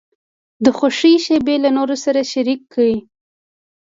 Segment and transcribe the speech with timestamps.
[0.63, 2.95] د خوښۍ شیبې له نورو سره شریکې کړه.